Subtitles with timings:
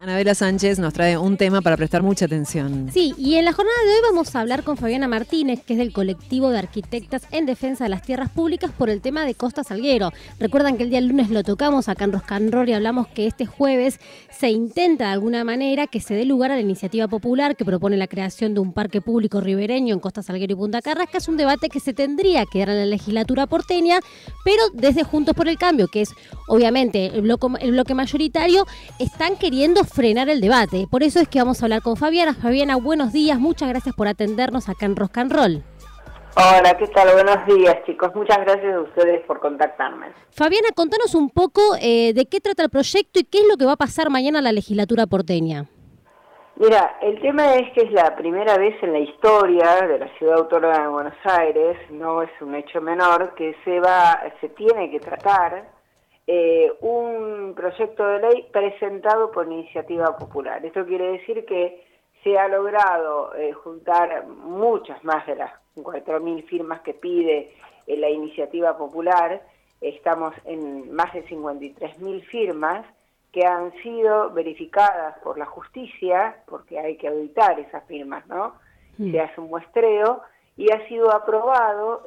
[0.00, 2.88] Anabela Sánchez nos trae un tema para prestar mucha atención.
[2.94, 5.78] Sí, y en la jornada de hoy vamos a hablar con Fabiana Martínez, que es
[5.80, 9.64] del colectivo de arquitectas en defensa de las tierras públicas por el tema de Costa
[9.64, 10.12] Salguero.
[10.38, 13.98] Recuerdan que el día lunes lo tocamos acá en Roscanror y hablamos que este jueves
[14.30, 17.96] se intenta de alguna manera que se dé lugar a la iniciativa popular que propone
[17.96, 21.18] la creación de un parque público ribereño en Costa Salguero y Punta Carrasca.
[21.18, 23.98] Es un debate que se tendría que dar en la legislatura porteña,
[24.44, 26.10] pero desde Juntos por el Cambio, que es
[26.46, 27.28] obviamente el
[27.60, 28.64] el bloque mayoritario,
[29.00, 30.86] están queriendo frenar el debate.
[30.90, 32.34] Por eso es que vamos a hablar con Fabiana.
[32.34, 35.62] Fabiana, buenos días, muchas gracias por atendernos acá en Roscan Roll.
[36.36, 37.12] Hola, ¿qué tal?
[37.12, 38.14] Buenos días, chicos.
[38.14, 40.06] Muchas gracias a ustedes por contactarme.
[40.30, 43.64] Fabiana, contanos un poco eh, de qué trata el proyecto y qué es lo que
[43.64, 45.66] va a pasar mañana en la legislatura porteña.
[46.54, 50.38] Mira, el tema es que es la primera vez en la historia de la ciudad
[50.38, 54.98] autónoma de Buenos Aires, no es un hecho menor, que se va, se tiene que
[54.98, 55.77] tratar
[56.30, 60.62] eh, un proyecto de ley presentado por iniciativa popular.
[60.62, 61.82] Esto quiere decir que
[62.22, 67.54] se ha logrado eh, juntar muchas más de las 4.000 firmas que pide
[67.86, 69.40] eh, la iniciativa popular.
[69.80, 72.84] Estamos en más de 53.000 firmas
[73.32, 78.52] que han sido verificadas por la justicia, porque hay que auditar esas firmas, ¿no?
[78.98, 79.12] Mm.
[79.12, 80.20] Se hace un muestreo
[80.58, 82.02] y ha sido aprobado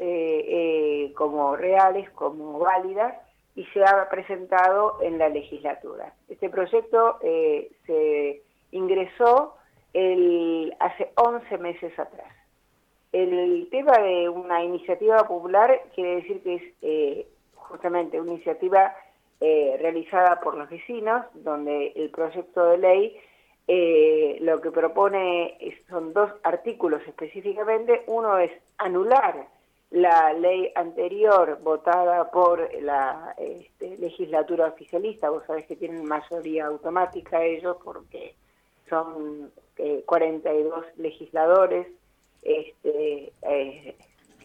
[1.15, 3.15] como reales, como válidas,
[3.55, 6.13] y se ha presentado en la legislatura.
[6.29, 9.55] Este proyecto eh, se ingresó
[9.93, 12.33] el, hace 11 meses atrás.
[13.11, 18.95] El tema de una iniciativa popular quiere decir que es eh, justamente una iniciativa
[19.41, 23.17] eh, realizada por los vecinos, donde el proyecto de ley
[24.41, 25.57] lo que propone
[25.87, 28.03] son dos artículos específicamente.
[28.07, 29.47] Uno es anular
[29.91, 37.43] la ley anterior votada por la este, legislatura oficialista, vos sabés que tienen mayoría automática
[37.43, 38.35] ellos porque
[38.89, 39.51] son
[40.05, 41.87] 42 eh, legisladores,
[42.41, 43.95] este, eh,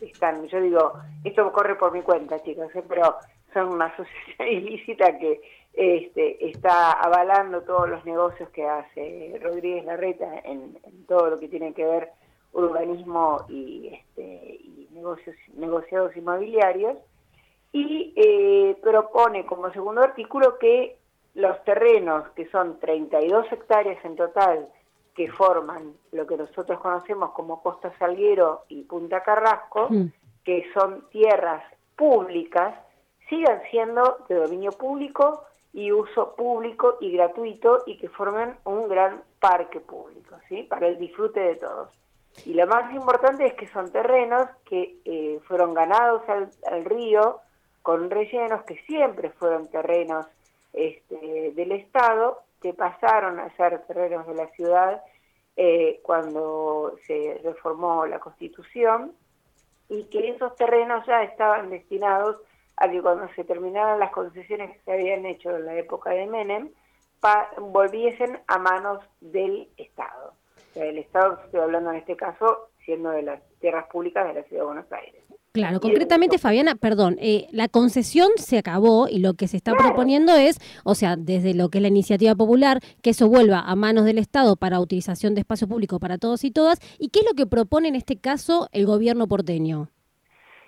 [0.00, 0.92] están, yo digo,
[1.24, 2.82] esto corre por mi cuenta chicos, ¿eh?
[2.88, 3.16] pero
[3.52, 5.40] son una asociación ilícita que
[5.74, 11.48] este, está avalando todos los negocios que hace Rodríguez Larreta en, en todo lo que
[11.48, 12.10] tiene que ver
[12.56, 16.96] urbanismo y, este, negocios, negociados inmobiliarios
[17.72, 20.98] y eh, propone como segundo artículo que
[21.34, 24.68] los terrenos, que son 32 hectáreas en total,
[25.14, 30.06] que forman lo que nosotros conocemos como Costa Salguero y Punta Carrasco, mm.
[30.44, 31.62] que son tierras
[31.94, 32.74] públicas,
[33.28, 39.22] sigan siendo de dominio público y uso público y gratuito y que formen un gran
[39.40, 40.62] parque público, ¿sí?
[40.62, 41.90] Para el disfrute de todos.
[42.44, 47.40] Y lo más importante es que son terrenos que eh, fueron ganados al, río
[47.82, 50.26] con rellenos que siempre fueron terrenos
[50.72, 55.02] este, del Estado, que pasaron a ser terrenos de la ciudad
[55.56, 59.12] eh, cuando se reformó la Constitución
[59.88, 62.36] y que esos terrenos ya estaban destinados
[62.76, 66.26] a que cuando se terminaran las concesiones que se habían hecho en la época de
[66.26, 66.70] Menem,
[67.58, 70.34] volviesen a manos del Estado
[70.76, 74.62] el Estado, estoy hablando en este caso, siendo de las tierras públicas de la Ciudad
[74.62, 75.22] de Buenos Aires.
[75.52, 80.34] Claro, concretamente, Fabiana, perdón, eh, la concesión se acabó y lo que se está proponiendo
[80.36, 84.04] es, o sea, desde lo que es la iniciativa popular, que eso vuelva a manos
[84.04, 86.78] del Estado para utilización de espacio público para todos y todas.
[86.98, 89.88] ¿Y qué es lo que propone en este caso el gobierno porteño?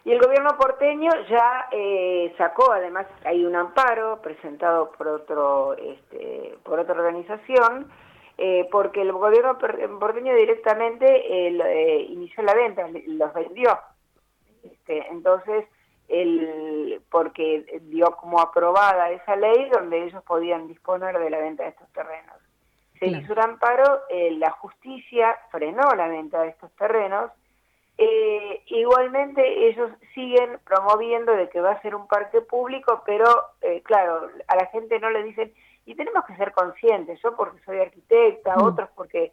[0.06, 6.56] Y el gobierno porteño ya eh, sacó, además hay un amparo presentado por otro, este,
[6.64, 7.88] por otra organización,
[8.40, 13.76] eh, porque el gobierno porteño directamente eh, eh, inició la venta, los vendió.
[14.62, 15.64] Este, entonces,
[16.06, 21.70] el, porque dio como aprobada esa ley donde ellos podían disponer de la venta de
[21.70, 22.36] estos terrenos.
[23.00, 27.30] Se hizo un amparo, la justicia frenó la venta de estos terrenos,
[28.66, 33.26] igualmente ellos siguen promoviendo de que va a ser un parque público, pero
[33.84, 35.52] claro, a la gente no le dicen,
[35.88, 38.62] y tenemos que ser conscientes, yo porque soy arquitecta, mm.
[38.62, 39.32] otros porque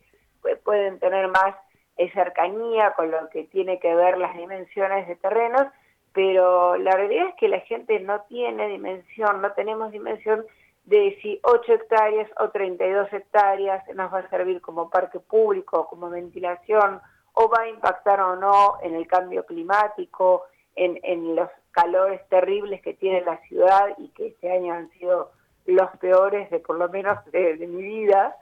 [0.64, 1.54] pueden tener más
[1.98, 5.68] eh, cercanía con lo que tiene que ver las dimensiones de terrenos,
[6.14, 10.46] pero la realidad es que la gente no tiene dimensión, no tenemos dimensión
[10.86, 16.10] de si 8 hectáreas o 32 hectáreas nos va a servir como parque público, como
[16.10, 17.02] ventilación,
[17.34, 20.46] o va a impactar o no en el cambio climático,
[20.78, 25.32] en, en los calores terribles que tiene la ciudad y que este año han sido
[25.66, 28.36] los peores de por lo menos de, mi vida.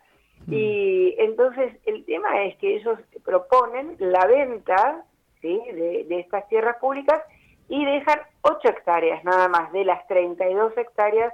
[0.47, 0.53] Mm.
[0.53, 5.05] Y entonces el tema es que ellos proponen la venta
[5.41, 5.59] ¿sí?
[5.73, 7.21] de, estas tierras públicas
[7.69, 11.33] y dejan 8 hectáreas nada más de las 32 hectáreas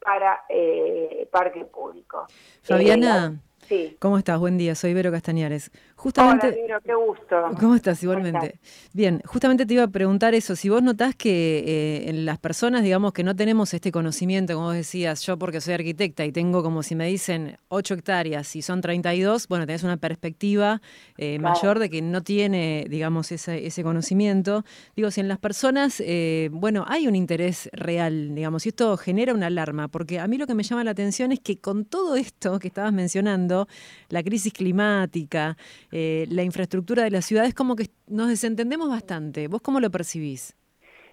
[0.00, 2.26] para eh, parque público.
[2.62, 3.96] Fabiana, Sí.
[3.98, 4.38] ¿Cómo estás?
[4.38, 5.72] Buen día, soy Vero Castañares.
[5.98, 7.36] Justamente, Hola, Vero, qué gusto.
[7.58, 8.02] ¿Cómo estás?
[8.02, 8.58] Igualmente.
[8.92, 10.54] Bien, justamente te iba a preguntar eso.
[10.54, 14.66] Si vos notás que eh, en las personas, digamos, que no tenemos este conocimiento, como
[14.66, 18.60] vos decías, yo porque soy arquitecta y tengo como si me dicen 8 hectáreas y
[18.60, 20.82] son 32, bueno, tenés una perspectiva
[21.16, 24.66] eh, mayor de que no tiene, digamos, ese, ese conocimiento.
[24.96, 29.32] Digo, si en las personas, eh, bueno, hay un interés real, digamos, y esto genera
[29.32, 32.16] una alarma, porque a mí lo que me llama la atención es que con todo
[32.16, 33.66] esto que estabas mencionando,
[34.10, 35.56] la crisis climática,
[35.92, 39.48] eh, la infraestructura de la ciudad, es como que nos desentendemos bastante.
[39.48, 40.56] ¿Vos cómo lo percibís?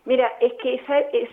[0.06, 1.30] Mira, es que es,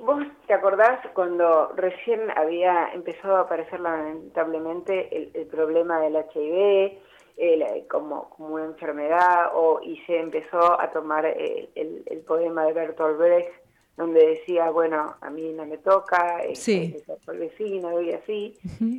[0.00, 8.30] vos te acordás cuando recién había empezado a aparecer lamentablemente el, problema del HIV como,
[8.30, 13.67] como, una enfermedad o, y se empezó a tomar el, el poema de Bertolt Brecht
[13.98, 16.94] donde decía, bueno, a mí no me toca, sí.
[16.96, 18.56] es, el vecino y así.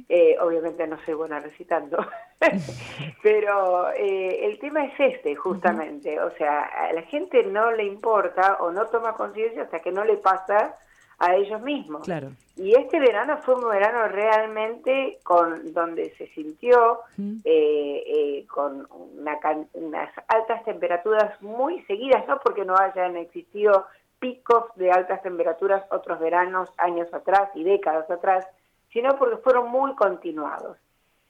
[0.10, 1.98] Eh, obviamente no soy buena recitando,
[3.24, 6.20] pero eh, el tema es este, justamente.
[6.20, 10.04] O sea, a la gente no le importa o no toma conciencia hasta que no
[10.04, 10.76] le pasa
[11.18, 12.04] a ellos mismos.
[12.04, 12.32] Claro.
[12.58, 17.00] Y este verano fue un verano realmente con donde se sintió
[17.46, 23.86] eh, con unas altas temperaturas muy seguidas, no porque no hayan existido
[24.20, 28.46] picos de altas temperaturas otros veranos, años atrás y décadas atrás,
[28.92, 30.78] sino porque fueron muy continuados.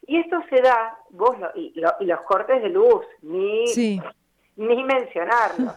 [0.07, 3.65] Y esto se da, vos y, los cortes de luz, ni,
[4.56, 5.74] ni mencionarlo.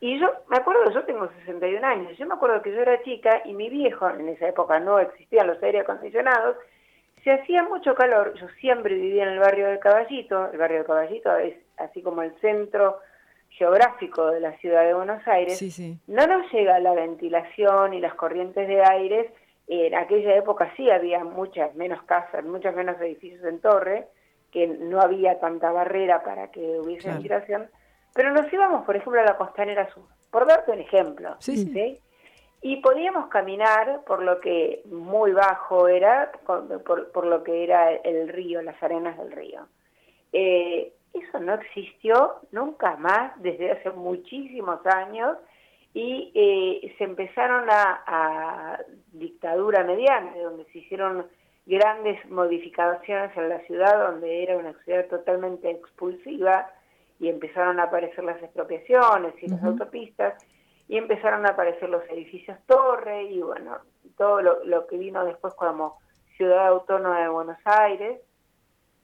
[0.00, 3.42] Y yo me acuerdo, yo tengo 61 años, yo me acuerdo que yo era chica
[3.44, 6.56] y mi viejo, en esa época no existían los aire acondicionados,
[7.24, 10.86] se hacía mucho calor, yo siempre vivía en el barrio del Caballito, el barrio del
[10.86, 12.98] Caballito es así como el centro
[13.56, 15.60] geográfico de la ciudad de Buenos Aires,
[16.06, 19.32] no nos llega la ventilación y las corrientes de aire.
[19.66, 24.06] En aquella época sí había muchas menos casas, muchos menos edificios en torre,
[24.52, 27.68] que no había tanta barrera para que hubiese ventilación,
[28.14, 31.36] pero nos íbamos, por ejemplo, a la costanera sur, por darte un ejemplo.
[32.62, 38.28] Y podíamos caminar por lo que muy bajo era, por, por lo que era el
[38.28, 39.66] río, las arenas del río.
[40.32, 45.36] Eh, eso no existió nunca más desde hace muchísimos años
[45.94, 48.78] y eh, se empezaron a,
[49.12, 51.26] dictadura mediante, donde se hicieron
[51.64, 56.70] grandes modificaciones en la ciudad, donde era una ciudad totalmente expulsiva,
[57.18, 60.34] y empezaron a aparecer las expropiaciones y las autopistas,
[60.86, 63.78] y empezaron a aparecer los edificios torre, y bueno,
[64.18, 65.98] todo lo que vino después como
[66.36, 68.20] ciudad autónoma de Buenos Aires,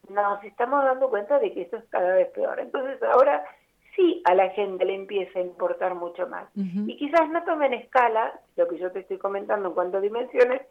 [0.08, 2.60] nos estamos dando cuenta de que esto es cada vez peor.
[2.60, 3.44] Entonces ahora
[3.94, 6.48] sí a la gente le empieza a importar mucho más.
[6.54, 10.62] Y quizás no tomen escala lo que yo te estoy comentando en cuanto a dimensiones,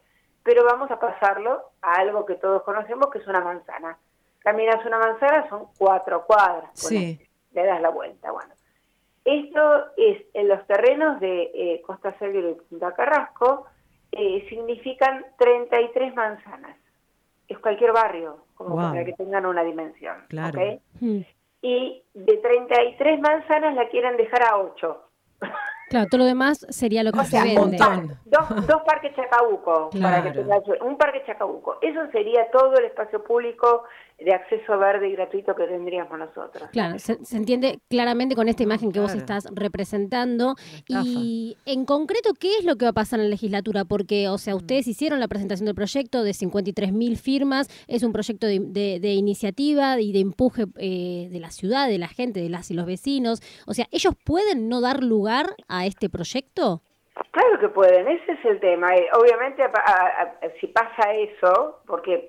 [0.43, 3.97] pero vamos a pasarlo a algo que todos conocemos, que es una manzana.
[4.39, 6.71] Caminas una manzana, son cuatro cuadras.
[6.73, 7.19] Sí.
[7.53, 8.31] le das la vuelta.
[8.31, 8.53] Bueno,
[9.23, 13.67] esto es en los terrenos de eh, Costa Salguero y Punta Carrasco,
[14.11, 16.80] eh, significan 33 manzanas
[17.51, 20.15] es cualquier barrio, como para que tengan una dimensión.
[20.29, 20.59] Claro.
[20.99, 21.21] Hmm.
[21.61, 25.07] Y de 33 manzanas la quieren dejar a 8.
[25.89, 27.77] Claro, todo lo demás sería lo que se vende.
[28.25, 31.79] Dos, dos parques Chacabuco, para que tengas un parque Chacabuco.
[31.81, 33.83] Eso sería todo el espacio público
[34.23, 36.69] de acceso verde y gratuito que tendríamos nosotros.
[36.71, 40.55] Claro, se, entiende claramente con esta imagen que vos estás representando.
[40.87, 43.85] Y en concreto, ¿qué es lo que va a pasar en la legislatura?
[43.85, 48.47] Porque, o sea, ustedes hicieron la presentación del proyecto de 53.000 firmas, es un proyecto
[48.47, 52.73] de, iniciativa y de empuje eh, de la ciudad, de la gente, de las y
[52.73, 53.41] los vecinos.
[53.65, 56.81] O sea, ¿ellos pueden no dar lugar a este proyecto?
[57.31, 58.95] Claro que pueden, ese es el tema.
[58.95, 59.63] Eh, obviamente,
[60.59, 62.27] si pasa eso, porque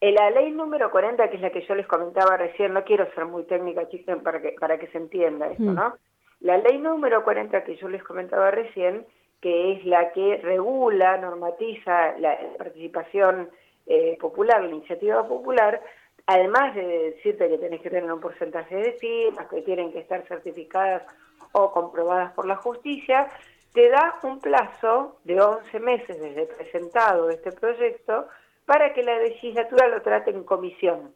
[0.00, 3.26] la ley número 40, que es la que yo les comentaba recién, no quiero ser
[3.26, 5.74] muy técnica, chicos, para que, para que se entienda esto, mm.
[5.74, 5.94] ¿no?
[6.40, 9.04] La ley número 40 que yo les comentaba recién,
[9.42, 13.50] que es la que regula, normatiza la participación
[13.86, 15.82] eh, popular, la iniciativa popular,
[16.26, 20.26] además de decirte que tenés que tener un porcentaje de firmas, que tienen que estar
[20.26, 21.02] certificadas
[21.52, 23.28] o comprobadas por la justicia,
[23.74, 28.28] te da un plazo de 11 meses desde presentado este proyecto
[28.70, 31.12] para que la legislatura lo trate en comisión.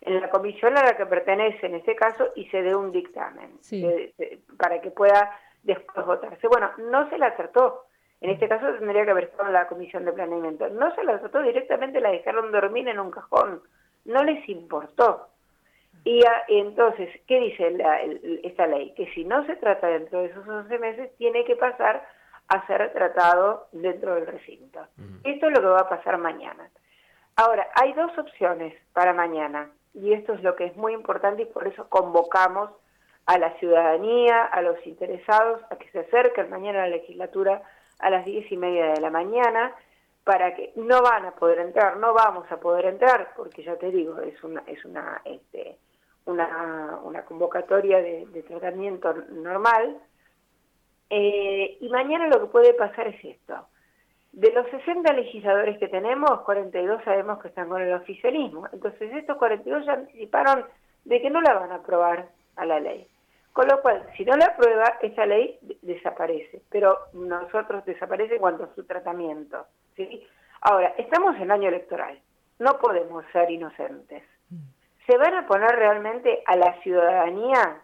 [0.00, 3.58] En la comisión a la que pertenece en este caso y se dé un dictamen
[4.56, 6.46] para que pueda después votarse.
[6.46, 7.86] Bueno, no se la trató.
[8.20, 10.68] En este caso tendría que haber estado en la comisión de planeamiento.
[10.68, 13.60] No se la trató directamente, la dejaron dormir en un cajón.
[14.04, 15.30] No les importó.
[16.04, 17.76] Y entonces, ¿qué dice
[18.44, 18.94] esta ley?
[18.94, 22.06] Que si no se trata dentro de esos 11 meses, tiene que pasar
[22.46, 24.86] a ser tratado dentro del recinto.
[25.24, 26.70] Esto es lo que va a pasar mañana.
[27.36, 31.46] Ahora, hay dos opciones para mañana y esto es lo que es muy importante y
[31.46, 32.70] por eso convocamos
[33.26, 37.62] a la ciudadanía, a los interesados, a que se acerquen mañana a la legislatura
[37.98, 39.74] a las diez y media de la mañana,
[40.24, 43.90] para que no van a poder entrar, no vamos a poder entrar, porque ya te
[43.90, 45.78] digo, es una, es una, este,
[46.24, 49.98] una, una convocatoria de, tratamiento normal.
[51.10, 53.66] Eh, y mañana lo que puede pasar es esto.
[54.34, 58.66] De los 60 legisladores que tenemos, 42 sabemos que están con el oficialismo.
[58.72, 60.64] Entonces estos 42 ya anticiparon
[61.04, 62.26] de que no la van a aprobar
[62.56, 63.06] a la ley.
[63.52, 68.64] Con lo cual, si no la aprueba, esa ley desaparece, pero nosotros desaparece en cuanto
[68.64, 69.66] a su tratamiento.
[69.94, 70.26] ¿sí?
[70.62, 72.18] Ahora, estamos en año electoral,
[72.58, 74.24] no podemos ser inocentes.
[75.06, 77.82] ¿Se van a poner realmente a la ciudadanía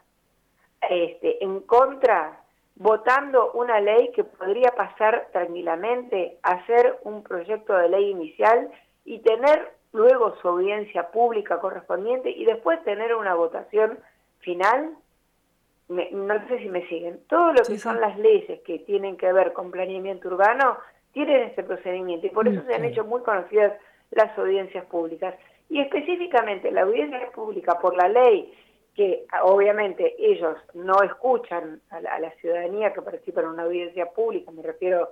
[0.89, 2.40] este, en contra,
[2.81, 8.71] votando una ley que podría pasar tranquilamente, hacer un proyecto de ley inicial
[9.05, 13.99] y tener luego su audiencia pública correspondiente y después tener una votación
[14.41, 14.97] final?
[15.89, 19.53] no sé si me siguen, todo lo que son las leyes que tienen que ver
[19.53, 20.79] con planeamiento urbano
[21.13, 23.73] tienen este procedimiento y por eso se han hecho muy conocidas
[24.13, 25.35] las audiencias públicas.
[25.69, 28.55] Y específicamente la audiencia pública por la ley,
[28.95, 34.63] que obviamente ellos no escuchan a la, ciudadanía que participa en una audiencia pública, me
[34.63, 35.09] refiero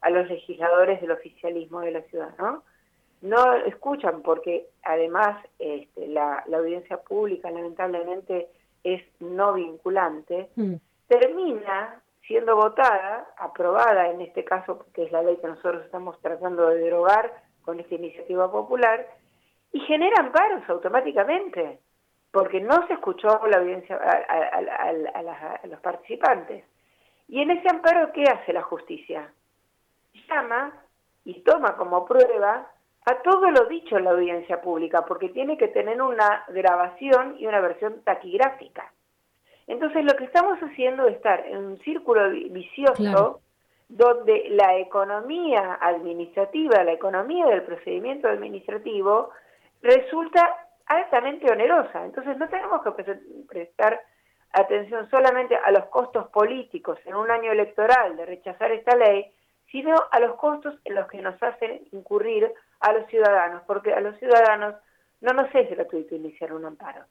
[0.00, 2.62] a los legisladores del oficialismo de la ciudad, ¿no?
[3.22, 8.48] No escuchan porque además este, la audiencia pública lamentablemente
[8.86, 10.74] es no vinculante, mm.
[11.08, 16.68] termina siendo votada, aprobada en este caso, porque es la ley que nosotros estamos tratando
[16.68, 19.08] de derogar con esta iniciativa popular,
[19.72, 21.80] y genera amparos automáticamente,
[22.36, 26.66] porque no se escuchó la audiencia a, los participantes.
[27.28, 29.32] Y en ese amparo, ¿qué hace la justicia?
[30.28, 30.70] Llama
[31.24, 32.70] y toma como prueba
[33.06, 37.46] a todo lo dicho en la audiencia pública, porque tiene que tener una grabación y
[37.46, 38.92] una versión taquigráfica.
[39.66, 43.40] Entonces lo que estamos haciendo es estar en un círculo vicioso
[43.88, 49.30] donde la economía administrativa, la economía del procedimiento administrativo
[49.80, 52.04] resulta altamente onerosa.
[52.04, 53.04] Entonces no tenemos que
[53.48, 54.00] prestar
[54.52, 59.30] atención solamente a los costos políticos en un año electoral de rechazar esta ley,
[59.70, 62.50] sino a los costos en los que nos hacen incurrir
[62.80, 64.76] a los ciudadanos, porque a los ciudadanos
[65.20, 67.04] no nos es gratuito iniciar un amparo.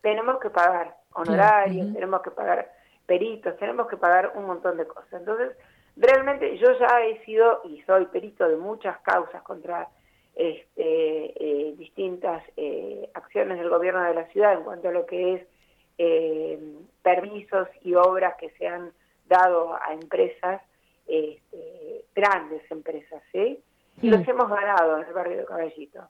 [0.00, 2.70] Tenemos que pagar honorarios, tenemos que pagar
[3.06, 5.12] peritos, tenemos que pagar un montón de cosas.
[5.12, 5.56] Entonces,
[5.96, 9.88] realmente yo ya he sido y soy perito de muchas causas contra
[10.38, 15.34] este, eh, distintas eh, acciones del gobierno de la ciudad en cuanto a lo que
[15.34, 15.46] es
[15.98, 16.60] eh,
[17.02, 18.92] permisos y obras que se han
[19.26, 20.62] dado a empresas,
[21.08, 23.60] este, grandes empresas, ¿sí?
[24.00, 24.30] Y los mm.
[24.30, 26.00] hemos ganado en el barrio de Caballito.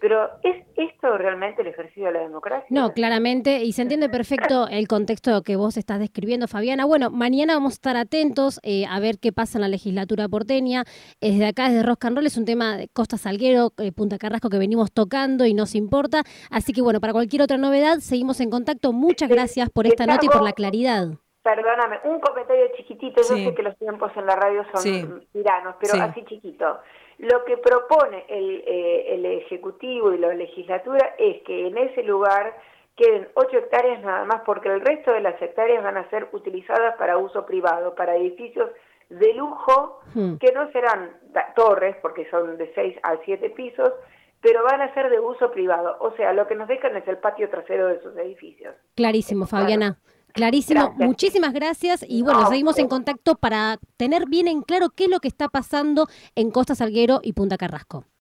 [0.00, 2.66] Pero ¿es esto realmente el ejercicio de la democracia?
[2.70, 6.84] No, claramente, y se entiende perfecto el contexto que vos estás describiendo, Fabiana.
[6.84, 10.84] Bueno, mañana vamos a estar atentos eh, a ver qué pasa en la legislatura porteña.
[11.20, 14.48] Desde acá, desde Rock and Roll, es un tema de Costa Salguero, eh, Punta Carrasco
[14.48, 16.22] que venimos tocando y nos importa.
[16.50, 18.92] Así que bueno, para cualquier otra novedad, seguimos en contacto.
[18.92, 21.08] Muchas gracias por esta nota y por la claridad.
[21.42, 23.20] Perdóname, un comentario chiquitito.
[23.20, 26.78] Yo sé que los tiempos en la radio son tiranos, pero así chiquito.
[27.18, 32.56] Lo que propone el, eh, el Ejecutivo y la legislatura es que en ese lugar
[32.96, 36.96] queden ocho hectáreas nada más porque el resto de las hectáreas van a ser utilizadas
[36.96, 38.70] para uso privado, para edificios
[39.08, 40.36] de lujo hmm.
[40.36, 41.10] que no serán
[41.54, 43.92] torres porque son de seis a siete pisos,
[44.40, 45.96] pero van a ser de uso privado.
[46.00, 48.74] O sea, lo que nos dejan es el patio trasero de esos edificios.
[48.94, 49.98] Clarísimo, Fabiana.
[50.34, 55.10] Clarísimo, muchísimas gracias y bueno, seguimos en contacto para tener bien en claro qué es
[55.10, 58.04] lo que está pasando en Costa Salguero y Punta Carrasco.